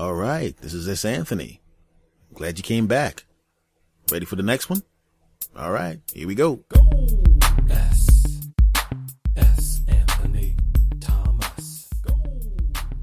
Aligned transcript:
All 0.00 0.14
right, 0.14 0.56
this 0.56 0.72
is 0.72 0.88
S. 0.88 1.04
Anthony. 1.04 1.60
Glad 2.32 2.56
you 2.56 2.62
came 2.62 2.86
back. 2.86 3.26
Ready 4.10 4.24
for 4.24 4.34
the 4.34 4.42
next 4.42 4.70
one? 4.70 4.82
All 5.54 5.72
right, 5.72 6.00
here 6.14 6.26
we 6.26 6.34
go. 6.34 6.64
Go. 6.70 6.90
S. 7.68 8.48
S. 9.36 9.82
Anthony 9.86 10.56
Thomas. 11.00 11.90
Go. 12.02 12.18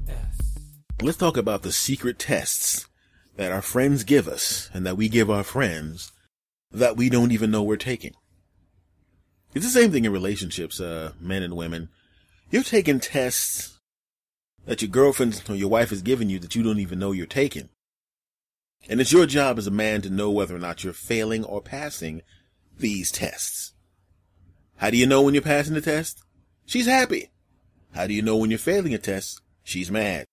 S. 0.08 0.58
Let's 1.00 1.16
talk 1.16 1.36
about 1.36 1.62
the 1.62 1.70
secret 1.70 2.18
tests 2.18 2.88
that 3.36 3.52
our 3.52 3.62
friends 3.62 4.02
give 4.02 4.26
us 4.26 4.68
and 4.74 4.84
that 4.84 4.96
we 4.96 5.08
give 5.08 5.30
our 5.30 5.44
friends 5.44 6.10
that 6.72 6.96
we 6.96 7.08
don't 7.08 7.30
even 7.30 7.52
know 7.52 7.62
we're 7.62 7.76
taking. 7.76 8.14
It's 9.54 9.64
the 9.64 9.70
same 9.70 9.92
thing 9.92 10.04
in 10.04 10.10
relationships, 10.10 10.80
uh, 10.80 11.12
men 11.20 11.44
and 11.44 11.54
women. 11.54 11.90
You're 12.50 12.64
taking 12.64 12.98
tests 12.98 13.77
that 14.68 14.82
your 14.82 14.90
girlfriend 14.90 15.42
or 15.48 15.54
your 15.54 15.70
wife 15.70 15.90
is 15.90 16.02
giving 16.02 16.28
you 16.28 16.38
that 16.38 16.54
you 16.54 16.62
don't 16.62 16.78
even 16.78 16.98
know 16.98 17.10
you're 17.10 17.26
taking. 17.26 17.70
And 18.86 19.00
it's 19.00 19.12
your 19.12 19.24
job 19.24 19.58
as 19.58 19.66
a 19.66 19.70
man 19.70 20.02
to 20.02 20.10
know 20.10 20.30
whether 20.30 20.54
or 20.54 20.58
not 20.58 20.84
you're 20.84 20.92
failing 20.92 21.42
or 21.42 21.62
passing 21.62 22.20
these 22.78 23.10
tests. 23.10 23.72
How 24.76 24.90
do 24.90 24.98
you 24.98 25.06
know 25.06 25.22
when 25.22 25.32
you're 25.32 25.42
passing 25.42 25.72
the 25.72 25.80
test? 25.80 26.22
She's 26.66 26.84
happy. 26.84 27.30
How 27.94 28.06
do 28.06 28.12
you 28.12 28.20
know 28.20 28.36
when 28.36 28.50
you're 28.50 28.58
failing 28.58 28.92
a 28.92 28.98
test? 28.98 29.40
She's 29.64 29.90
mad. 29.90 30.26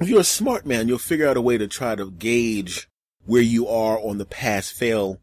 If 0.00 0.08
you're 0.08 0.20
a 0.20 0.24
smart 0.24 0.66
man, 0.66 0.88
you'll 0.88 0.98
figure 0.98 1.28
out 1.28 1.36
a 1.36 1.40
way 1.40 1.58
to 1.58 1.68
try 1.68 1.94
to 1.94 2.10
gauge 2.10 2.88
where 3.24 3.40
you 3.40 3.68
are 3.68 4.00
on 4.00 4.18
the 4.18 4.26
pass 4.26 4.68
fail 4.68 5.20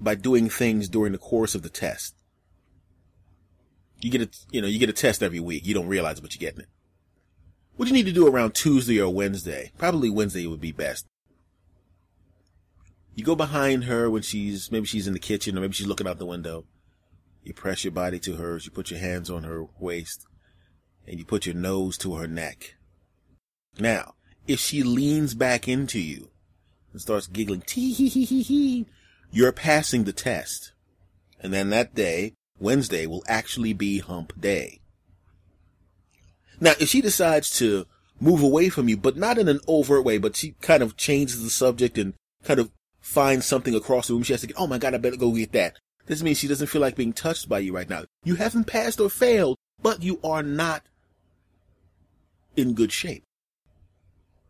by 0.00 0.14
doing 0.14 0.48
things 0.48 0.88
during 0.88 1.12
the 1.12 1.18
course 1.18 1.54
of 1.54 1.60
the 1.60 1.68
test. 1.68 2.13
You 4.04 4.10
get 4.10 4.20
a, 4.20 4.28
you 4.50 4.60
know, 4.60 4.68
you 4.68 4.78
get 4.78 4.90
a 4.90 4.92
test 4.92 5.22
every 5.22 5.40
week. 5.40 5.66
You 5.66 5.72
don't 5.72 5.88
realize 5.88 6.20
but 6.20 6.34
you're 6.34 6.46
getting 6.46 6.60
it. 6.60 6.68
What 7.76 7.88
you 7.88 7.94
need 7.94 8.04
to 8.04 8.12
do 8.12 8.28
around 8.28 8.54
Tuesday 8.54 9.00
or 9.00 9.08
Wednesday? 9.08 9.72
Probably 9.78 10.10
Wednesday 10.10 10.46
would 10.46 10.60
be 10.60 10.72
best. 10.72 11.06
You 13.14 13.24
go 13.24 13.34
behind 13.34 13.84
her 13.84 14.10
when 14.10 14.20
she's, 14.20 14.70
maybe 14.70 14.84
she's 14.84 15.06
in 15.06 15.14
the 15.14 15.18
kitchen 15.18 15.56
or 15.56 15.62
maybe 15.62 15.72
she's 15.72 15.86
looking 15.86 16.06
out 16.06 16.18
the 16.18 16.26
window. 16.26 16.66
You 17.44 17.54
press 17.54 17.82
your 17.82 17.92
body 17.92 18.18
to 18.18 18.34
hers. 18.34 18.66
You 18.66 18.72
put 18.72 18.90
your 18.90 19.00
hands 19.00 19.30
on 19.30 19.44
her 19.44 19.64
waist 19.78 20.26
and 21.06 21.18
you 21.18 21.24
put 21.24 21.46
your 21.46 21.54
nose 21.54 21.96
to 21.98 22.16
her 22.16 22.26
neck. 22.26 22.74
Now, 23.78 24.16
if 24.46 24.60
she 24.60 24.82
leans 24.82 25.32
back 25.32 25.66
into 25.66 25.98
you 25.98 26.28
and 26.92 27.00
starts 27.00 27.26
giggling, 27.26 27.62
tee 27.62 27.94
hee 27.94 28.08
hee 28.08 28.26
hee 28.26 28.42
hee, 28.42 28.86
you're 29.32 29.50
passing 29.50 30.04
the 30.04 30.12
test. 30.12 30.72
And 31.40 31.54
then 31.54 31.70
that 31.70 31.94
day, 31.94 32.34
Wednesday, 32.58 33.06
will 33.06 33.24
actually 33.26 33.72
be 33.72 33.98
hump 33.98 34.32
day. 34.40 34.80
Now, 36.60 36.72
if 36.80 36.88
she 36.88 37.00
decides 37.00 37.56
to 37.58 37.86
move 38.20 38.42
away 38.42 38.68
from 38.68 38.88
you, 38.88 38.96
but 38.96 39.16
not 39.16 39.38
in 39.38 39.48
an 39.48 39.60
overt 39.66 40.04
way, 40.04 40.18
but 40.18 40.36
she 40.36 40.54
kind 40.60 40.82
of 40.82 40.96
changes 40.96 41.42
the 41.42 41.50
subject 41.50 41.98
and 41.98 42.14
kind 42.44 42.60
of 42.60 42.70
finds 43.00 43.44
something 43.44 43.74
across 43.74 44.08
the 44.08 44.14
room, 44.14 44.22
she 44.22 44.32
has 44.32 44.40
to 44.40 44.46
get, 44.46 44.56
oh 44.58 44.66
my 44.66 44.78
god, 44.78 44.94
I 44.94 44.98
better 44.98 45.16
go 45.16 45.32
get 45.32 45.52
that. 45.52 45.78
This 46.06 46.22
means 46.22 46.38
she 46.38 46.48
doesn't 46.48 46.68
feel 46.68 46.80
like 46.80 46.96
being 46.96 47.12
touched 47.12 47.48
by 47.48 47.58
you 47.60 47.74
right 47.74 47.88
now. 47.88 48.04
You 48.24 48.36
haven't 48.36 48.64
passed 48.64 49.00
or 49.00 49.10
failed, 49.10 49.56
but 49.82 50.02
you 50.02 50.20
are 50.22 50.42
not 50.42 50.82
in 52.56 52.74
good 52.74 52.92
shape. 52.92 53.24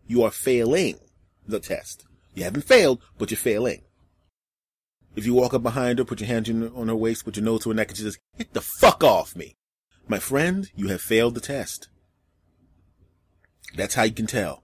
You 0.07 0.23
are 0.25 0.31
failing 0.31 0.99
the 1.47 1.61
test. 1.61 2.05
You 2.35 2.45
haven't 2.45 2.65
failed, 2.65 3.01
but 3.19 3.31
you're 3.31 3.39
failing. 3.39 3.83
If 5.17 5.27
you 5.27 5.35
walk 5.35 5.55
up 5.55 5.63
behind 5.63 5.99
her, 5.99 6.05
put 6.05 6.21
your 6.21 6.27
hand 6.27 6.49
on 6.75 6.89
her 6.89 6.97
waist, 6.97 7.25
put 7.25 7.37
your 7.37 7.45
nose 7.45 7.63
to 7.63 7.71
her 7.71 7.75
neck, 7.75 7.89
and 7.89 7.97
she 7.97 8.03
says, 8.03 8.19
"Get 8.37 8.53
the 8.53 8.61
fuck 8.61 9.05
off 9.05 9.37
me," 9.37 9.57
my 10.09 10.19
friend, 10.19 10.71
you 10.75 10.89
have 10.89 11.01
failed 11.01 11.35
the 11.35 11.41
test. 11.41 11.89
That's 13.77 13.95
how 13.95 14.03
you 14.03 14.13
can 14.13 14.27
tell. 14.27 14.63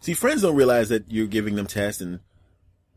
See, 0.00 0.14
friends 0.14 0.42
don't 0.42 0.56
realize 0.56 0.88
that 0.90 1.10
you're 1.10 1.26
giving 1.26 1.56
them 1.56 1.66
tests, 1.66 2.00
and 2.00 2.20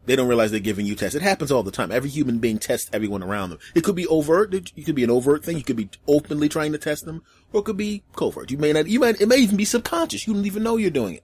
they 0.06 0.16
don't 0.16 0.28
realize 0.28 0.52
they're 0.52 0.60
giving 0.60 0.86
you 0.86 0.96
tests. 0.96 1.16
It 1.16 1.22
happens 1.24 1.52
all 1.52 1.64
the 1.64 1.72
time. 1.72 1.92
Every 1.92 2.09
human 2.09 2.38
being 2.38 2.59
tests 2.59 2.90
everyone 2.94 3.24
around 3.24 3.50
them. 3.50 3.59
It 3.74 3.84
could 3.84 3.96
be 3.96 4.08
overt. 4.08 4.54
It 4.54 4.86
could 4.86 4.96
be 4.96 5.04
an 5.04 5.12
overt 5.12 5.44
thing. 5.44 5.58
You 5.58 5.64
could 5.64 5.75
be 5.75 5.90
openly 6.08 6.48
trying 6.48 6.74
to 6.74 6.78
test 6.78 7.06
them, 7.06 7.24
or 7.52 7.62
it 7.62 7.66
could 7.66 7.78
be 7.78 8.04
covert. 8.16 8.52
You 8.52 8.59
may 8.59 8.72
not. 8.72 8.88
You 8.88 9.00
might. 9.00 9.20
It 9.20 9.28
may 9.28 9.38
even 9.38 9.58
be 9.58 9.66
subconscious. 9.66 10.28
You 10.28 10.34
don't 10.36 10.46
even 10.46 10.64
know 10.64 10.78
you're 10.78 10.92
doing 10.92 11.16
it. 11.16 11.24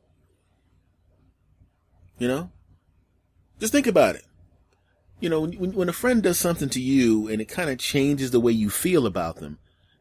You 2.18 2.28
know. 2.28 2.52
Just 3.60 3.72
think 3.72 3.86
about 3.86 4.16
it 4.16 4.26
you 5.22 5.30
know, 5.30 5.42
when, 5.42 5.72
when 5.72 5.88
a 5.88 5.94
friend 5.94 6.22
does 6.22 6.38
something 6.38 6.68
to 6.70 6.82
you 6.82 7.30
and 7.30 7.40
it 7.42 7.46
kind 7.46 7.70
of 7.70 7.78
changes 7.78 8.32
the 8.32 8.40
way 8.40 8.52
you 8.52 8.70
feel 8.70 9.06
about 9.06 9.38
them. 9.38 9.60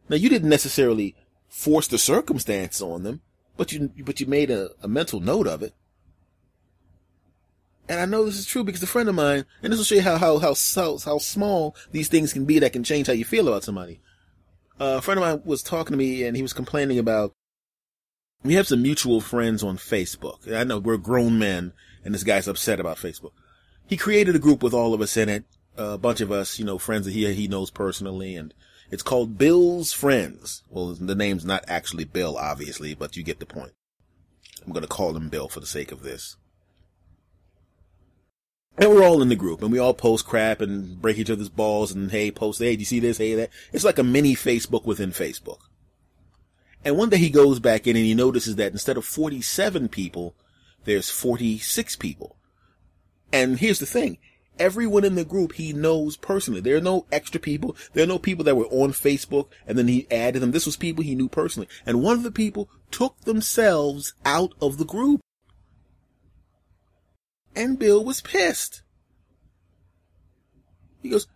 Now, 0.09 0.17
you 0.17 0.29
didn't 0.29 0.49
necessarily 0.49 1.15
force 1.47 1.87
the 1.87 1.99
circumstance 1.99 2.81
on 2.81 3.05
them, 3.05 3.21
but 3.57 3.71
you, 3.71 3.93
but 3.99 4.19
you 4.19 4.27
made 4.27 4.51
a, 4.51 4.71
a 4.83 4.89
mental 4.89 5.21
note 5.21 5.47
of 5.47 5.63
it. 5.63 5.75
And 7.89 8.01
I 8.01 8.07
know 8.07 8.25
this 8.25 8.39
is 8.39 8.47
true 8.47 8.65
because 8.65 8.83
a 8.83 8.87
friend 8.87 9.09
of 9.09 9.15
mine, 9.15 9.45
and 9.63 9.73
this 9.73 9.79
will 9.79 9.85
show 9.85 9.97
you 9.97 10.03
how, 10.03 10.17
how, 10.17 10.39
how, 10.39 10.55
how, 10.75 10.99
how 10.99 11.19
small 11.19 11.77
these 11.93 12.09
things 12.09 12.33
can 12.33 12.45
be 12.45 12.59
that 12.61 12.73
can 12.73 12.85
change 12.85 13.07
how 13.07 13.13
you 13.13 13.25
feel 13.25 13.47
about 13.47 13.65
somebody. 13.65 14.01
Uh, 14.81 14.97
a 14.99 15.03
friend 15.03 15.19
of 15.19 15.23
mine 15.23 15.43
was 15.45 15.63
talking 15.63 15.93
to 15.93 15.99
me 15.99 16.25
and 16.25 16.37
he 16.37 16.43
was 16.43 16.53
complaining 16.53 16.99
about, 16.99 17.35
we 18.43 18.55
have 18.55 18.69
some 18.69 18.81
mutual 18.81 19.21
friends 19.21 19.63
on 19.63 19.77
Facebook. 19.77 20.51
I 20.51 20.65
know 20.65 20.79
we're 20.79 20.97
grown 20.97 21.39
men 21.39 21.73
and 22.05 22.15
this 22.15 22.25
guy's 22.25 22.49
upset 22.49 22.81
about 22.81 22.97
Facebook 22.97 23.33
he 23.91 23.97
created 23.97 24.37
a 24.37 24.39
group 24.39 24.63
with 24.63 24.73
all 24.73 24.95
of 24.95 25.01
us 25.01 25.17
in 25.17 25.29
it, 25.29 25.45
a 25.77 25.99
bunch 25.99 26.21
of 26.21 26.31
us, 26.31 26.61
you 26.61 26.65
know, 26.65 26.79
friends 26.79 27.07
that 27.07 27.13
he 27.13 27.31
he 27.35 27.49
knows 27.49 27.73
personally, 27.73 28.37
and 28.37 28.55
it's 28.89 29.03
called 29.03 29.37
Bill's 29.37 29.93
Friends. 29.93 30.63
Well, 30.71 30.95
the 30.95 31.17
name's 31.17 31.45
not 31.45 31.65
actually 31.67 32.05
Bill, 32.05 32.39
obviously, 32.39 32.95
but 32.95 33.17
you 33.17 33.25
get 33.25 33.41
the 33.41 33.47
point. 33.47 33.73
I'm 34.65 34.73
going 34.73 34.83
to 34.83 34.89
call 34.89 35.17
him 35.17 35.29
Bill 35.29 35.49
for 35.49 35.59
the 35.59 35.67
sake 35.67 35.91
of 35.91 36.05
this. 36.05 36.37
And 38.79 38.91
we're 38.91 39.05
all 39.05 39.23
in 39.23 39.29
the 39.29 39.35
group, 39.35 39.61
and 39.61 39.73
we 39.73 39.81
all 39.81 39.93
post 39.93 40.25
crap 40.25 40.61
and 40.61 41.03
break 41.03 41.19
each 41.19 41.29
other's 41.29 41.49
balls, 41.49 41.91
and 41.91 42.13
hey, 42.13 42.31
post, 42.31 42.61
hey, 42.61 42.77
do 42.77 42.81
you 42.81 42.87
see 42.87 43.01
this? 43.01 43.19
Hey, 43.19 43.35
that. 43.35 43.51
It's 43.73 43.85
like 43.85 43.99
a 43.99 44.05
mini 44.05 44.37
Facebook 44.37 44.85
within 44.85 45.11
Facebook. 45.11 45.59
And 46.85 46.97
one 46.97 47.09
day 47.11 47.19
he 47.19 47.29
goes 47.29 47.59
back 47.59 47.89
in 47.89 47.97
and 47.97 48.05
he 48.05 48.15
notices 48.15 48.55
that 48.55 48.71
instead 48.71 48.97
of 48.97 49.05
47 49.05 49.89
people, 49.89 50.37
there's 50.85 51.11
46 51.11 51.97
people. 51.97 52.37
And 53.33 53.59
here's 53.59 53.79
the 53.79 53.87
thing. 53.87 54.19
Everyone 54.59 55.05
in 55.05 55.15
the 55.15 55.25
group 55.25 55.55
he 55.55 55.73
knows 55.73 56.17
personally. 56.17 56.61
There 56.61 56.77
are 56.77 56.83
no 56.83 57.07
extra 57.11 57.41
people. 57.41 57.77
There 57.93 58.05
are 58.05 58.09
no 58.09 58.19
people 58.19 58.45
that 58.45 58.57
were 58.57 58.67
on 58.67 58.93
Facebook 58.93 59.47
and 59.67 59.79
then 59.79 59.89
he 59.89 60.07
added 60.11 60.43
them. 60.43 60.51
This 60.51 60.67
was 60.67 60.77
people 60.77 61.03
he 61.03 61.15
knew 61.15 61.29
personally. 61.29 61.69
And 61.87 62.03
one 62.03 62.17
of 62.17 62.23
the 62.23 62.31
people 62.31 62.69
took 62.91 63.19
themselves 63.23 64.13
out 64.25 64.53
of 64.61 64.77
the 64.77 64.85
group. 64.85 65.21
And 67.57 67.79
Bill 67.79 68.05
was 68.05 68.21
pissed. 68.21 68.83
He 71.03 71.09
goes, 71.09 71.27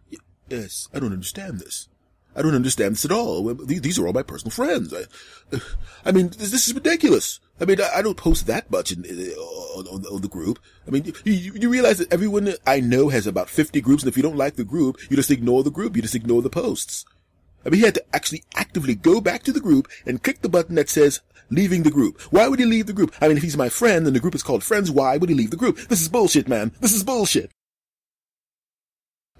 yes, 0.48 0.88
I 0.92 0.98
don't 0.98 1.12
understand 1.12 1.60
this. 1.60 1.88
I 2.36 2.42
don't 2.42 2.54
understand 2.54 2.94
this 2.94 3.04
at 3.04 3.12
all. 3.12 3.54
These 3.54 3.98
are 3.98 4.06
all 4.06 4.12
my 4.12 4.22
personal 4.22 4.50
friends. 4.50 4.92
I, 4.92 5.60
I 6.04 6.12
mean, 6.12 6.28
this, 6.30 6.66
is 6.66 6.74
ridiculous. 6.74 7.38
I 7.60 7.64
mean, 7.64 7.80
I, 7.80 7.98
I 7.98 8.02
don't 8.02 8.16
post 8.16 8.46
that 8.46 8.70
much 8.70 8.90
in, 8.90 9.04
on, 9.04 9.86
on, 9.86 10.04
on, 10.06 10.20
the 10.20 10.28
group. 10.28 10.58
I 10.86 10.90
mean, 10.90 11.12
you, 11.24 11.52
you 11.54 11.68
realize 11.70 11.98
that 11.98 12.12
everyone 12.12 12.54
I 12.66 12.80
know 12.80 13.08
has 13.08 13.26
about 13.26 13.48
50 13.48 13.80
groups, 13.80 14.02
and 14.02 14.10
if 14.10 14.16
you 14.16 14.22
don't 14.22 14.36
like 14.36 14.56
the 14.56 14.64
group, 14.64 14.98
you 15.08 15.16
just 15.16 15.30
ignore 15.30 15.62
the 15.62 15.70
group. 15.70 15.94
You 15.94 16.02
just 16.02 16.16
ignore 16.16 16.42
the 16.42 16.50
posts. 16.50 17.04
I 17.64 17.70
mean, 17.70 17.78
he 17.78 17.84
had 17.86 17.94
to 17.94 18.04
actually 18.14 18.42
actively 18.56 18.94
go 18.94 19.20
back 19.20 19.42
to 19.44 19.52
the 19.52 19.60
group 19.60 19.88
and 20.04 20.22
click 20.22 20.42
the 20.42 20.48
button 20.48 20.74
that 20.74 20.90
says 20.90 21.20
leaving 21.50 21.82
the 21.82 21.90
group. 21.90 22.20
Why 22.32 22.48
would 22.48 22.58
he 22.58 22.66
leave 22.66 22.86
the 22.86 22.92
group? 22.92 23.14
I 23.20 23.28
mean, 23.28 23.36
if 23.36 23.42
he's 23.42 23.56
my 23.56 23.68
friend 23.68 24.06
and 24.06 24.14
the 24.14 24.20
group 24.20 24.34
is 24.34 24.42
called 24.42 24.64
friends, 24.64 24.90
why 24.90 25.16
would 25.16 25.28
he 25.28 25.34
leave 25.34 25.50
the 25.50 25.56
group? 25.56 25.76
This 25.88 26.02
is 26.02 26.08
bullshit, 26.08 26.48
man. 26.48 26.72
This 26.80 26.92
is 26.92 27.04
bullshit. 27.04 27.50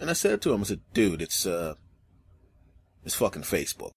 And 0.01 0.11
I 0.11 0.15
said 0.15 0.43
to 0.43 0.53
him, 0.53 0.61
I 0.61 0.65
said, 0.65 0.81
dude, 0.93 1.23
it's, 1.23 1.47
uh, 1.47 1.75
it's 3.05 3.15
fucking 3.15 3.43
Facebook. 3.43 3.91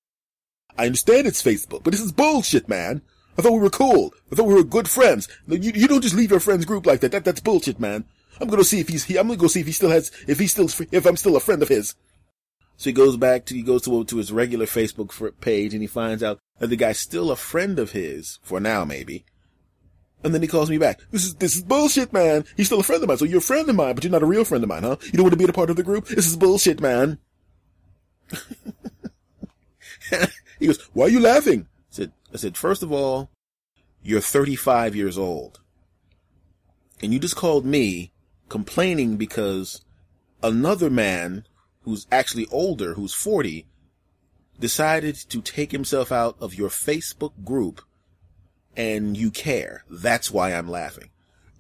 I 0.78 0.86
understand 0.86 1.28
it's 1.28 1.42
Facebook, 1.42 1.84
but 1.84 1.92
this 1.92 2.02
is 2.02 2.12
bullshit, 2.12 2.70
man. 2.70 3.02
I 3.38 3.42
thought 3.42 3.54
we 3.54 3.60
were 3.60 3.70
cool. 3.70 4.14
I 4.32 4.36
thought 4.36 4.46
we 4.46 4.54
were 4.54 4.64
good 4.64 4.90
friends. 4.90 5.28
You, 5.48 5.72
you 5.74 5.88
don't 5.88 6.02
just 6.02 6.16
leave 6.16 6.32
your 6.32 6.40
friends 6.40 6.66
group 6.66 6.86
like 6.86 7.02
that. 7.02 7.12
That, 7.12 7.26
that's 7.26 7.40
bullshit, 7.40 7.80
man. 7.80 8.06
I'm 8.40 8.48
gonna 8.48 8.64
see 8.64 8.80
if 8.80 8.88
he's, 8.88 9.06
he, 9.06 9.18
I'm 9.18 9.28
gonna 9.28 9.40
go 9.40 9.48
see 9.48 9.62
if 9.62 9.66
he 9.66 9.72
still 9.72 9.90
has, 9.90 10.12
if 10.28 10.40
he's 10.40 10.52
still, 10.52 10.70
if 10.92 11.06
I'm 11.06 11.18
still 11.18 11.36
a 11.36 11.40
friend 11.40 11.62
of 11.62 11.70
his. 11.70 11.96
So 12.78 12.90
he 12.90 12.94
goes 12.94 13.18
back 13.18 13.46
to, 13.46 13.56
he 13.56 13.64
goes 13.64 13.84
to, 13.84 14.04
to 14.04 14.18
his 14.18 14.32
regular 14.32 14.68
Facebook 14.68 15.42
page 15.42 15.74
and 15.74 15.82
he 15.82 15.88
finds 15.88 16.22
out 16.22 16.40
that 16.60 16.68
the 16.68 16.76
guy's 16.76 17.00
still 17.00 17.32
a 17.32 17.36
friend 17.36 17.80
of 17.80 17.92
his, 17.92 18.40
for 18.44 18.60
now 18.60 18.86
maybe. 18.86 19.26
And 20.24 20.34
then 20.34 20.42
he 20.42 20.48
calls 20.48 20.70
me 20.70 20.78
back. 20.78 21.00
This 21.12 21.26
is, 21.26 21.36
this 21.36 21.56
is 21.56 21.64
bullshit, 21.64 22.12
man. 22.12 22.46
He's 22.56 22.68
still 22.68 22.80
a 22.80 22.84
friend 22.84 23.02
of 23.02 23.08
mine. 23.08 23.18
So 23.18 23.26
you're 23.26 23.38
a 23.38 23.42
friend 23.42 23.70
of 23.70 23.76
mine, 23.76 23.96
but 23.96 24.04
you're 24.04 24.12
not 24.12 24.24
a 24.24 24.28
real 24.28 24.46
friend 24.46 24.64
of 24.64 24.70
mine, 24.70 24.84
huh? 24.84 24.98
You 25.06 25.12
don't 25.14 25.24
want 25.24 25.34
to 25.34 25.38
be 25.38 25.46
a 25.46 25.54
part 25.54 25.70
of 25.70 25.76
the 25.76 25.84
group? 25.84 26.08
This 26.08 26.28
is 26.28 26.36
bullshit, 26.36 26.82
man. 26.82 27.20
he 30.60 30.68
goes, 30.68 30.82
why 30.94 31.06
are 31.06 31.10
you 31.10 31.20
laughing? 31.20 31.68
I 31.68 31.92
said, 31.92 32.12
I 32.34 32.38
said, 32.38 32.58
first 32.58 32.84
of 32.84 32.92
all, 32.92 33.30
you're 34.02 34.22
35 34.22 34.96
years 34.96 35.18
old. 35.18 35.60
And 37.02 37.14
you 37.14 37.20
just 37.20 37.36
called 37.36 37.66
me 37.66 38.12
complaining 38.50 39.18
because 39.18 39.84
another 40.42 40.90
man 40.90 41.46
who's 41.82 42.08
actually 42.12 42.48
older, 42.52 42.94
who's 42.94 43.14
40, 43.14 43.66
decided 44.60 45.16
to 45.16 45.42
take 45.42 45.72
himself 45.72 46.12
out 46.12 46.36
of 46.40 46.56
your 46.56 46.70
Facebook 46.70 47.32
group 47.44 47.82
and 48.76 49.16
you 49.18 49.32
care. 49.32 49.84
That's 49.90 50.32
why 50.32 50.54
I'm 50.54 50.70
laughing. 50.70 51.10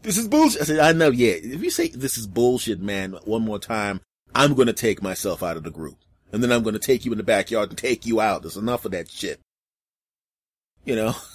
This 0.03 0.17
is 0.17 0.27
bullshit. 0.27 0.61
I 0.61 0.65
said, 0.65 0.79
I 0.79 0.91
know, 0.93 1.09
yeah. 1.09 1.33
If 1.33 1.61
you 1.61 1.69
say 1.69 1.89
this 1.89 2.17
is 2.17 2.27
bullshit, 2.27 2.79
man, 2.79 3.17
one 3.25 3.41
more 3.41 3.59
time, 3.59 4.01
I'm 4.33 4.53
going 4.53 4.67
to 4.67 4.73
take 4.73 5.01
myself 5.01 5.43
out 5.43 5.57
of 5.57 5.63
the 5.63 5.71
group. 5.71 5.97
And 6.31 6.43
then 6.43 6.51
I'm 6.51 6.63
going 6.63 6.73
to 6.73 6.79
take 6.79 7.05
you 7.05 7.11
in 7.11 7.17
the 7.17 7.23
backyard 7.23 7.69
and 7.69 7.77
take 7.77 8.05
you 8.05 8.19
out. 8.19 8.41
There's 8.41 8.57
enough 8.57 8.85
of 8.85 8.91
that 8.91 9.09
shit. 9.09 9.39
You 10.85 10.95
know? 10.95 11.15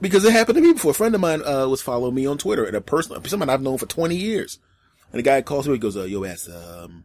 Because 0.00 0.24
it 0.24 0.32
happened 0.32 0.56
to 0.56 0.62
me 0.62 0.72
before. 0.72 0.92
A 0.92 0.94
friend 0.94 1.14
of 1.14 1.20
mine, 1.20 1.42
uh, 1.44 1.68
was 1.68 1.82
following 1.82 2.14
me 2.14 2.24
on 2.24 2.38
Twitter 2.38 2.64
and 2.64 2.74
a 2.74 2.80
person, 2.80 3.22
someone 3.26 3.50
I've 3.50 3.60
known 3.60 3.76
for 3.76 3.84
20 3.84 4.16
years. 4.16 4.58
And 5.12 5.18
the 5.18 5.22
guy 5.22 5.42
calls 5.42 5.66
me, 5.66 5.74
he 5.74 5.78
goes, 5.78 5.96
uh, 5.96 6.04
yo 6.04 6.24
ass, 6.24 6.48
um, 6.48 7.04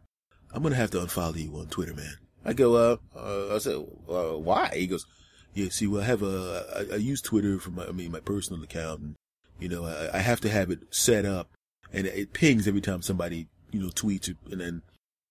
I'm 0.52 0.62
going 0.62 0.72
to 0.72 0.80
have 0.80 0.92
to 0.92 0.98
unfollow 0.98 1.36
you 1.36 1.54
on 1.58 1.66
Twitter, 1.66 1.92
man. 1.92 2.14
I 2.44 2.52
go, 2.54 2.74
uh, 2.74 2.96
uh 3.14 3.54
I 3.54 3.58
said, 3.58 3.84
uh, 4.08 4.38
why? 4.38 4.70
He 4.74 4.86
goes, 4.86 5.04
yeah, 5.52 5.68
see, 5.70 5.86
well, 5.86 6.02
I 6.02 6.06
have 6.06 6.22
a, 6.22 6.86
I, 6.90 6.94
I 6.94 6.96
use 6.96 7.20
Twitter 7.20 7.58
for 7.58 7.70
my, 7.70 7.86
I 7.86 7.92
mean, 7.92 8.12
my 8.12 8.20
personal 8.20 8.62
account 8.62 9.00
and, 9.00 9.14
you 9.58 9.68
know, 9.68 9.84
I, 9.84 10.16
I 10.16 10.20
have 10.20 10.40
to 10.40 10.48
have 10.48 10.70
it 10.70 10.80
set 10.90 11.26
up 11.26 11.50
and 11.92 12.06
it 12.06 12.32
pings 12.32 12.66
every 12.66 12.80
time 12.80 13.02
somebody, 13.02 13.48
you 13.72 13.80
know, 13.80 13.88
tweets. 13.88 14.34
And 14.50 14.60
then 14.60 14.82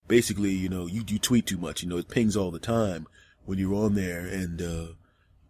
basically, 0.08 0.52
you 0.52 0.70
know, 0.70 0.86
you, 0.88 1.04
you 1.08 1.20
tweet 1.20 1.46
too 1.46 1.58
much, 1.58 1.84
you 1.84 1.90
know, 1.90 1.98
it 1.98 2.10
pings 2.10 2.36
all 2.36 2.52
the 2.52 2.60
time 2.60 3.08
when 3.46 3.58
you're 3.58 3.76
on 3.76 3.96
there 3.96 4.26
and, 4.26 4.62
uh, 4.62 4.88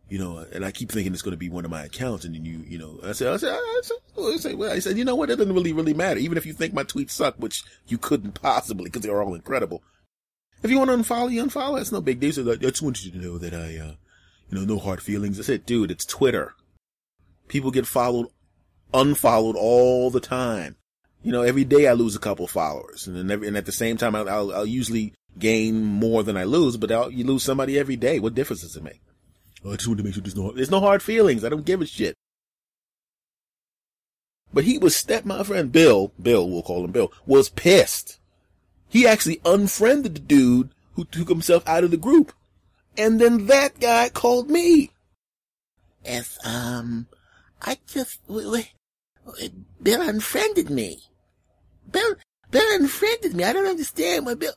you 0.08 0.20
know, 0.20 0.38
and 0.38 0.64
I 0.64 0.72
keep 0.72 0.92
thinking 0.92 1.14
it's 1.14 1.22
going 1.22 1.32
to 1.34 1.38
be 1.38 1.50
one 1.50 1.66
of 1.66 1.72
my 1.72 1.84
accounts. 1.84 2.26
And 2.26 2.36
then 2.36 2.46
you, 2.46 2.64
you 2.68 2.78
know, 2.78 3.00
I 3.04 3.14
said, 3.14 3.34
I 3.34 3.38
said, 3.38 3.54
I 3.54 3.82
said, 3.82 3.98
I 4.18 4.38
said, 4.38 4.56
well, 4.56 4.72
I 4.72 4.80
said, 4.80 4.98
you 4.98 5.06
know 5.06 5.16
what? 5.16 5.30
It 5.30 5.38
doesn't 5.38 5.54
really, 5.54 5.74
really 5.74 5.94
matter. 5.94 6.20
Even 6.20 6.38
if 6.38 6.46
you 6.46 6.54
think 6.54 6.74
my 6.74 6.84
tweets 6.84 7.12
suck, 7.12 7.36
which 7.38 7.64
you 7.88 7.98
couldn't 7.98 8.40
possibly 8.42 8.86
because 8.86 9.02
they're 9.02 9.22
all 9.22 9.34
incredible. 9.34 9.82
If 10.62 10.70
you 10.70 10.78
want 10.78 10.92
to 10.92 10.98
unfollow, 10.98 11.32
you 11.32 11.44
unfollow. 11.44 11.82
It's 11.82 11.92
no 11.92 12.02
big 12.02 12.20
deal. 12.20 12.32
So 12.34 12.52
I 12.52 12.56
just 12.56 12.82
wanted 12.82 13.06
you 13.06 13.12
to 13.12 13.18
know 13.18 13.38
that 13.40 13.54
I, 13.54 13.78
uh, 13.78 13.96
you 14.50 14.60
know, 14.60 14.66
no 14.66 14.78
hard 14.78 15.02
feelings. 15.02 15.40
I 15.40 15.44
said, 15.44 15.66
dude, 15.66 15.92
it's 15.92 16.06
Twitter. 16.06 16.54
People 17.48 17.72
get 17.72 17.88
followed, 17.88 18.28
unfollowed 18.94 19.56
all 19.56 20.12
the 20.12 20.20
time. 20.20 20.78
You 21.26 21.32
know, 21.32 21.42
every 21.42 21.64
day 21.64 21.88
I 21.88 21.94
lose 21.94 22.16
a 22.16 22.20
couple 22.20 22.46
followers 22.46 23.08
and 23.08 23.18
then 23.18 23.32
every, 23.32 23.48
and 23.48 23.58
at 23.58 23.66
the 23.66 23.72
same 23.72 23.98
time, 23.98 24.16
I'll, 24.16 24.30
I'll, 24.30 24.54
I'll 24.54 24.66
usually 24.68 25.12
gain 25.40 25.84
more 25.84 26.22
than 26.22 26.38
I 26.38 26.44
lose, 26.44 26.78
but 26.78 26.92
I'll, 26.92 27.10
you 27.10 27.24
lose 27.24 27.42
somebody 27.42 27.80
every 27.80 27.96
day. 27.96 28.20
What 28.20 28.36
difference 28.36 28.62
does 28.62 28.76
it 28.76 28.84
make? 28.84 29.02
Oh, 29.66 29.72
I 29.72 29.76
just 29.76 29.88
want 29.88 29.98
to 29.98 30.04
make 30.04 30.14
sure 30.14 30.22
there's 30.22 30.36
no, 30.36 30.52
there's 30.52 30.70
no 30.70 30.80
hard 30.80 31.02
feelings. 31.02 31.44
I 31.44 31.50
don't 31.50 31.66
give 31.66 31.82
a 31.82 31.88
shit. 31.88 32.14
But 34.54 34.66
he 34.66 34.78
was 34.78 34.96
step, 34.96 35.26
my 35.26 35.42
friend 35.42 35.72
Bill, 35.72 36.14
Bill, 36.22 36.48
we'll 36.48 36.62
call 36.62 36.86
him 36.86 36.92
Bill, 36.92 37.12
was 37.26 37.50
pissed. 37.50 38.20
He 38.88 39.08
actually 39.08 39.42
unfriended 39.44 40.14
the 40.14 40.20
dude 40.20 40.70
who 40.94 41.06
took 41.06 41.30
himself 41.30 41.68
out 41.68 41.84
of 41.84 41.90
the 41.90 41.98
group. 41.98 42.34
And 43.00 43.20
then 43.20 43.48
that 43.48 43.80
guy 43.80 44.10
called 44.10 44.52
me. 44.52 44.92
If, 46.04 46.38
um, 46.46 47.08
I 47.64 47.80
just, 47.88 48.20
wait, 48.28 48.70
wait, 49.26 49.54
Bill 49.82 50.08
unfriended 50.08 50.70
me. 50.70 51.00
Bill, 51.96 52.16
Bill 52.52 52.76
unfriended 52.76 53.34
me. 53.34 53.46
I 53.46 53.54
don't 53.54 53.68
understand 53.68 54.26
why 54.26 54.34
Bill, 54.34 54.54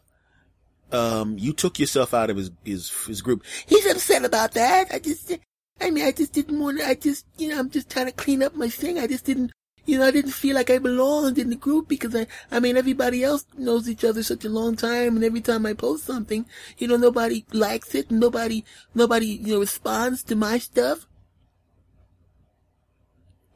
um, 0.90 1.38
you 1.38 1.52
took 1.52 1.78
yourself 1.78 2.12
out 2.12 2.30
of 2.30 2.36
his, 2.36 2.50
his, 2.64 2.90
his 3.06 3.22
group. 3.22 3.44
He's 3.66 3.86
upset 3.86 4.24
about 4.24 4.52
that. 4.52 4.88
I 4.92 4.98
just, 4.98 5.32
I 5.80 5.90
mean, 5.90 6.04
I 6.04 6.10
just 6.10 6.32
didn't 6.32 6.58
want 6.58 6.80
to, 6.80 6.86
I 6.86 6.94
just, 6.94 7.26
you 7.36 7.48
know, 7.48 7.58
I'm 7.60 7.70
just 7.70 7.90
trying 7.90 8.06
to 8.06 8.12
clean 8.12 8.42
up 8.42 8.56
my 8.56 8.68
thing. 8.68 8.98
I 8.98 9.06
just 9.06 9.24
didn't, 9.24 9.52
you 9.86 9.98
know, 9.98 10.06
I 10.06 10.10
didn't 10.10 10.32
feel 10.32 10.56
like 10.56 10.68
I 10.68 10.78
belonged 10.78 11.38
in 11.38 11.50
the 11.50 11.56
group 11.56 11.86
because 11.86 12.16
I, 12.16 12.26
I 12.50 12.58
mean, 12.58 12.76
everybody 12.76 13.22
else 13.22 13.46
knows 13.56 13.88
each 13.88 14.04
other 14.04 14.24
such 14.24 14.44
a 14.44 14.50
long 14.50 14.74
time 14.74 15.14
and 15.14 15.24
every 15.24 15.40
time 15.40 15.64
I 15.64 15.74
post 15.74 16.06
something, 16.06 16.44
you 16.76 16.88
know, 16.88 16.96
nobody 16.96 17.44
likes 17.52 17.94
it 17.94 18.10
and 18.10 18.18
nobody, 18.18 18.64
nobody, 18.96 19.26
you 19.26 19.54
know, 19.54 19.60
responds 19.60 20.24
to 20.24 20.34
my 20.34 20.58
stuff. 20.58 21.06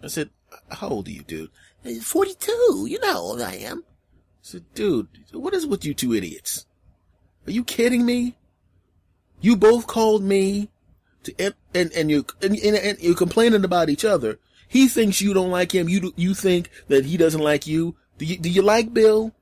I 0.00 0.06
said, 0.06 0.30
how 0.70 0.88
old 0.88 1.08
are 1.08 1.12
you, 1.12 1.22
dude? 1.22 1.50
42. 2.02 2.86
You 2.88 2.98
know 3.00 3.12
how 3.12 3.18
old 3.18 3.40
I 3.40 3.54
am. 3.54 3.84
I 3.86 4.42
said, 4.42 4.64
dude, 4.74 5.08
what 5.32 5.54
is 5.54 5.66
with 5.66 5.84
you 5.84 5.94
two 5.94 6.14
idiots? 6.14 6.66
Are 7.46 7.52
you 7.52 7.64
kidding 7.64 8.04
me? 8.04 8.36
You 9.40 9.56
both 9.56 9.86
called 9.86 10.22
me 10.22 10.68
to, 11.24 11.34
and, 11.40 11.54
and, 11.74 11.92
and 11.92 12.10
you, 12.10 12.24
and, 12.40 12.56
and, 12.56 12.76
and 12.76 13.00
you're 13.00 13.14
complaining 13.14 13.64
about 13.64 13.88
each 13.88 14.04
other. 14.04 14.38
He 14.68 14.88
thinks 14.88 15.20
you 15.20 15.34
don't 15.34 15.50
like 15.50 15.72
him. 15.72 15.88
You, 15.88 16.12
you 16.16 16.34
think 16.34 16.70
that 16.88 17.04
he 17.04 17.16
doesn't 17.16 17.40
like 17.40 17.66
you. 17.66 17.96
Do 18.18 18.24
you, 18.24 18.38
do 18.38 18.48
you 18.48 18.62
like 18.62 18.94
Bill? 18.94 19.34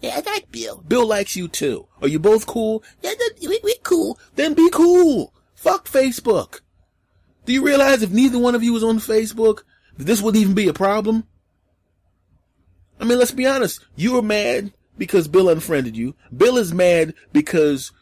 Yeah, 0.00 0.20
I 0.24 0.30
like 0.30 0.50
Bill. 0.52 0.82
Bill 0.86 1.06
likes 1.06 1.36
you 1.36 1.48
too. 1.48 1.86
Are 2.00 2.08
you 2.08 2.18
both 2.18 2.46
cool? 2.46 2.82
Yeah, 3.02 3.12
we, 3.40 3.60
we 3.62 3.74
cool. 3.82 4.18
Then 4.34 4.54
be 4.54 4.70
cool. 4.70 5.32
Fuck 5.54 5.86
Facebook. 5.88 6.60
Do 7.44 7.52
you 7.52 7.62
realize 7.62 8.02
if 8.02 8.10
neither 8.10 8.38
one 8.38 8.54
of 8.54 8.62
you 8.62 8.72
was 8.72 8.84
on 8.84 8.98
Facebook, 8.98 9.62
this 10.04 10.20
wouldn't 10.20 10.42
even 10.42 10.54
be 10.54 10.68
a 10.68 10.74
problem? 10.74 11.26
I 13.00 13.04
mean, 13.04 13.18
let's 13.18 13.30
be 13.30 13.46
honest. 13.46 13.84
You 13.94 14.14
were 14.14 14.22
mad 14.22 14.72
because 14.98 15.28
Bill 15.28 15.48
unfriended 15.48 15.96
you. 15.96 16.14
Bill 16.34 16.56
is 16.56 16.72
mad 16.72 17.14
because 17.32 17.92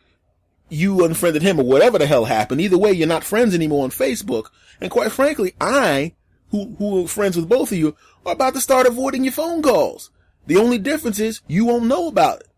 you 0.68 1.04
unfriended 1.04 1.42
him 1.42 1.58
or 1.58 1.64
whatever 1.64 1.98
the 1.98 2.06
hell 2.06 2.24
happened. 2.24 2.60
Either 2.60 2.78
way, 2.78 2.92
you're 2.92 3.06
not 3.06 3.24
friends 3.24 3.54
anymore 3.54 3.84
on 3.84 3.90
Facebook. 3.90 4.46
And 4.80 4.90
quite 4.90 5.12
frankly, 5.12 5.54
I, 5.60 6.14
who, 6.50 6.74
who 6.78 7.04
are 7.04 7.08
friends 7.08 7.36
with 7.36 7.48
both 7.48 7.72
of 7.72 7.78
you, 7.78 7.96
are 8.24 8.32
about 8.32 8.54
to 8.54 8.60
start 8.60 8.86
avoiding 8.86 9.24
your 9.24 9.32
phone 9.32 9.62
calls. 9.62 10.10
The 10.46 10.56
only 10.56 10.78
difference 10.78 11.18
is 11.18 11.40
you 11.46 11.64
won't 11.64 11.86
know 11.86 12.08
about 12.08 12.40
it. 12.40 12.48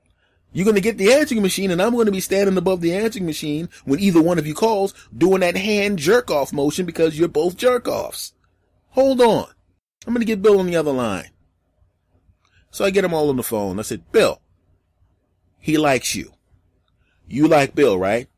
You're 0.52 0.64
going 0.64 0.76
to 0.76 0.80
get 0.80 0.96
the 0.96 1.12
answering 1.12 1.42
machine 1.42 1.70
and 1.70 1.82
I'm 1.82 1.92
going 1.92 2.06
to 2.06 2.12
be 2.12 2.20
standing 2.20 2.56
above 2.56 2.80
the 2.80 2.94
answering 2.94 3.26
machine 3.26 3.68
when 3.84 4.00
either 4.00 4.22
one 4.22 4.38
of 4.38 4.46
you 4.46 4.54
calls 4.54 4.94
doing 5.16 5.40
that 5.40 5.56
hand 5.56 5.98
jerk 5.98 6.30
off 6.30 6.52
motion 6.52 6.86
because 6.86 7.18
you're 7.18 7.28
both 7.28 7.56
jerk 7.56 7.86
offs. 7.86 8.32
Hold 8.96 9.20
on. 9.20 9.46
I'm 10.06 10.14
going 10.14 10.20
to 10.20 10.26
get 10.26 10.40
Bill 10.40 10.58
on 10.58 10.66
the 10.66 10.76
other 10.76 10.90
line. 10.90 11.28
So 12.70 12.82
I 12.82 12.90
get 12.90 13.02
them 13.02 13.12
all 13.12 13.28
on 13.28 13.36
the 13.36 13.42
phone. 13.42 13.78
I 13.78 13.82
said, 13.82 14.10
Bill, 14.10 14.40
he 15.60 15.76
likes 15.76 16.14
you. 16.14 16.32
You 17.28 17.46
like 17.46 17.74
Bill, 17.74 17.98
right? 17.98 18.28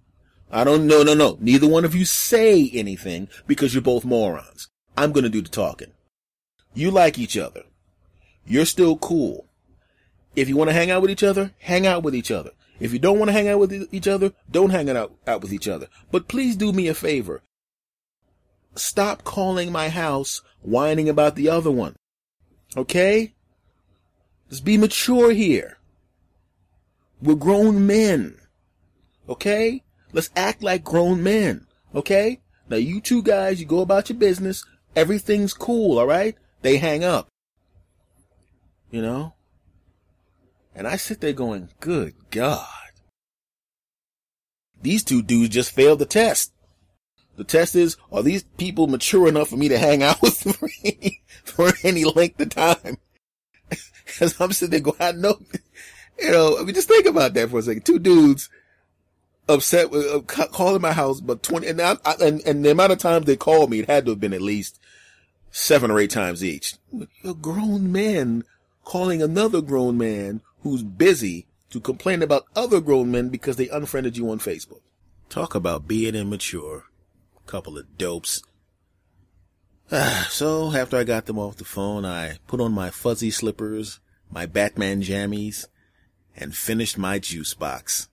I 0.51 0.65
don't, 0.65 0.89
no, 0.89 1.05
no, 1.05 1.15
no. 1.15 1.37
Neither 1.41 1.69
one 1.69 1.85
of 1.85 1.95
you 1.95 2.05
say 2.05 2.69
anything 2.71 3.29
because 3.47 3.73
you're 3.73 3.83
both 3.83 4.05
morons. 4.05 4.69
I'm 4.97 5.13
going 5.13 5.23
to 5.23 5.31
do 5.31 5.43
the 5.43 5.49
talking. 5.49 5.93
You 6.75 6.91
like 6.91 7.21
each 7.21 7.39
other. 7.39 7.63
You're 8.45 8.65
still 8.65 8.97
cool. 8.97 9.47
If 10.35 10.49
you 10.49 10.57
want 10.57 10.71
to 10.71 10.75
hang 10.75 10.91
out 10.91 11.03
with 11.03 11.13
each 11.13 11.23
other, 11.23 11.53
hang 11.61 11.87
out 11.87 12.03
with 12.03 12.17
each 12.17 12.33
other. 12.33 12.51
If 12.81 12.93
you 12.93 12.99
don't 12.99 13.19
want 13.21 13.29
to 13.29 13.33
hang 13.33 13.47
out 13.47 13.61
with 13.61 13.89
each 13.93 14.09
other, 14.09 14.33
don't 14.51 14.71
hang 14.71 14.91
out, 14.91 15.13
out 15.25 15.41
with 15.41 15.53
each 15.53 15.69
other. 15.69 15.87
But 16.11 16.27
please 16.27 16.57
do 16.57 16.73
me 16.73 16.89
a 16.89 16.95
favor. 16.95 17.43
Stop 18.79 19.25
calling 19.25 19.73
my 19.73 19.89
house 19.89 20.43
whining 20.63 21.09
about 21.09 21.37
the 21.37 21.49
other 21.49 21.71
one. 21.71 21.97
Okay? 22.77 23.35
Let's 24.49 24.61
be 24.61 24.77
mature 24.77 25.33
here. 25.33 25.79
We're 27.21 27.35
grown 27.35 27.87
men. 27.87 28.39
Okay? 29.29 29.83
Let's 30.13 30.31
act 30.37 30.63
like 30.63 30.85
grown 30.85 31.23
men. 31.23 31.67
Okay? 31.95 32.41
Now 32.69 32.77
you 32.77 33.01
two 33.01 33.23
guys, 33.23 33.61
you 33.61 33.67
go 33.67 33.81
about 33.81 34.09
your 34.09 34.19
business. 34.19 34.65
Everything's 34.95 35.53
cool, 35.53 35.99
alright? 35.99 36.37
They 36.63 36.79
hang 36.79 37.05
up. 37.05 37.29
You 38.91 39.03
know? 39.03 39.35
And 40.75 40.87
I 40.87 40.97
sit 40.97 41.21
there 41.21 41.33
going, 41.33 41.71
good 41.81 42.15
God. 42.31 42.67
These 44.81 45.03
two 45.05 45.23
dudes 45.23 45.55
just 45.55 45.73
failed 45.73 45.99
the 45.99 46.07
test. 46.07 46.53
The 47.39 47.45
test 47.45 47.77
is, 47.77 47.97
are 48.11 48.25
these 48.25 48.43
people 48.43 48.89
mature 48.89 49.29
enough 49.29 49.49
for 49.49 49.57
me 49.57 49.69
to 49.69 49.79
hang 49.79 50.03
out 50.03 50.21
with 50.23 50.39
for 50.57 50.69
any, 50.85 51.23
for 51.45 51.73
any 51.85 52.05
length 52.05 52.41
of 52.41 52.51
time? 52.51 52.99
Cause 54.19 54.39
I'm 54.41 54.53
sitting 54.53 54.73
there 54.73 54.81
going, 54.81 54.97
I 55.01 55.13
know, 55.13 55.39
you 56.19 56.33
know, 56.33 56.59
I 56.59 56.65
mean, 56.65 56.75
just 56.75 56.89
think 56.89 57.07
about 57.07 57.35
that 57.35 57.49
for 57.49 57.61
a 57.61 57.63
second. 57.63 57.87
Two 57.87 58.01
dudes 58.01 58.51
upset 59.49 59.93
with 59.93 60.05
uh, 60.07 60.47
calling 60.49 60.83
my 60.83 60.93
house, 60.93 61.21
but 61.21 61.45
20, 61.45 61.69
and, 61.69 61.81
I, 61.81 61.97
and, 62.21 62.43
and 62.45 62.65
the 62.65 62.73
amount 62.73 62.91
of 62.91 62.99
times 62.99 63.27
they 63.27 63.37
called 63.37 63.71
me, 63.71 63.81
it 63.81 63.89
had 63.89 64.05
to 64.07 64.11
have 64.11 64.21
been 64.21 64.35
at 64.35 64.43
least 64.43 64.81
seven 65.53 65.93
or 65.93 66.01
eight 66.01 66.11
times 66.11 66.43
each. 66.43 66.75
A 67.25 67.35
grown 67.35 67.93
man 67.93 68.43
calling 68.85 69.23
another 69.23 69.61
grown 69.61 69.97
man 69.97 70.41
who's 70.63 70.83
busy 70.83 71.47
to 71.71 71.79
complain 71.79 72.21
about 72.21 72.47
other 72.57 72.81
grown 72.81 73.13
men 73.13 73.29
because 73.29 73.55
they 73.57 73.69
unfriended 73.69 74.17
you 74.17 74.29
on 74.29 74.41
Facebook. 74.41 74.81
Talk 75.29 75.55
about 75.55 75.87
being 75.87 76.17
immature. 76.17 76.88
Couple 77.49 77.79
of 77.79 77.97
dopes. 77.97 78.43
so 80.29 80.71
after 80.77 80.99
I 80.99 81.05
got 81.05 81.25
them 81.25 81.39
off 81.39 81.57
the 81.57 81.65
phone, 81.65 82.05
I 82.05 82.41
put 82.47 82.61
on 82.61 82.73
my 82.73 82.91
fuzzy 82.91 83.31
slippers, 83.31 84.01
my 84.31 84.45
Batman 84.45 85.01
jammies, 85.01 85.65
and 86.37 86.55
finished 86.55 86.99
my 86.99 87.19
juice 87.19 87.55
box. 87.55 88.09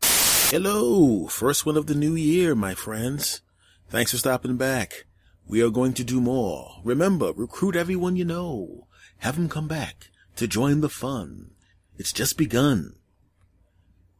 Hello, 0.52 1.28
first 1.28 1.66
one 1.66 1.76
of 1.76 1.88
the 1.88 1.96
new 1.96 2.16
year, 2.16 2.56
my 2.56 2.76
friends. 2.76 3.42
Thanks 3.90 4.12
for 4.12 4.18
stopping 4.18 4.56
back. 4.56 5.04
We 5.46 5.62
are 5.62 5.70
going 5.70 5.96
to 5.96 6.06
do 6.06 6.22
more. 6.22 6.80
Remember, 6.86 7.34
recruit 7.34 7.76
everyone 7.76 8.16
you 8.16 8.24
know. 8.24 8.88
Have 9.18 9.36
them 9.36 9.50
come 9.50 9.68
back 9.68 10.12
to 10.38 10.48
join 10.48 10.80
the 10.80 10.88
fun. 10.88 11.52
It's 11.98 12.14
just 12.14 12.38
begun. 12.38 12.96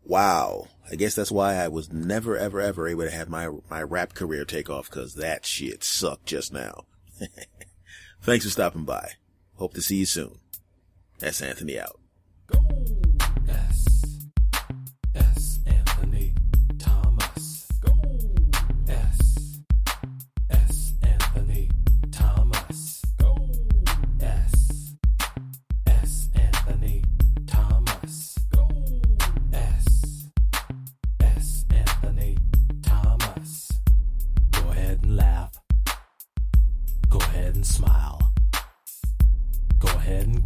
Wow. 0.06 0.68
I 0.90 0.96
guess 0.96 1.16
that's 1.16 1.32
why 1.32 1.56
I 1.56 1.68
was 1.68 1.92
never, 1.92 2.38
ever, 2.38 2.62
ever 2.62 2.88
able 2.88 3.06
to 3.06 3.12
have 3.12 3.28
my, 3.28 3.50
my 3.70 3.82
rap 3.82 4.14
career 4.14 4.46
take 4.46 4.70
off 4.70 4.90
because 4.90 5.16
that 5.16 5.46
shit 5.46 5.84
sucked 5.84 6.28
just 6.28 6.54
now. 6.54 6.86
Thanks 8.22 8.46
for 8.46 8.52
stopping 8.52 8.86
by. 8.86 9.14
Hope 9.56 9.74
to 9.74 9.82
see 9.82 9.98
you 9.98 10.06
soon. 10.06 10.38
That's 11.20 11.42
Anthony 11.42 11.80
out. 11.80 12.00
Go. 12.48 12.95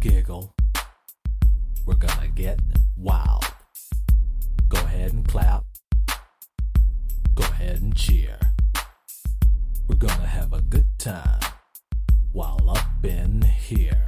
Giggle. 0.00 0.54
We're 1.84 1.94
gonna 1.94 2.28
get 2.28 2.58
wild. 2.96 3.44
Go 4.68 4.78
ahead 4.78 5.12
and 5.12 5.28
clap. 5.28 5.64
Go 7.34 7.44
ahead 7.44 7.82
and 7.82 7.94
cheer. 7.94 8.38
We're 9.86 9.96
gonna 9.96 10.26
have 10.26 10.54
a 10.54 10.62
good 10.62 10.86
time 10.98 11.40
while 12.32 12.70
up 12.70 13.04
in 13.04 13.42
here. 13.42 14.06